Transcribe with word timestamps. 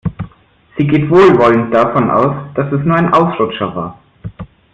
Sie 0.79 0.87
geht 0.87 1.11
wohlwollend 1.11 1.71
davon 1.75 2.09
aus, 2.09 2.35
dass 2.55 2.73
es 2.73 2.83
nur 2.83 2.95
ein 2.95 3.13
Ausrutscher 3.13 3.75
war. 3.75 3.99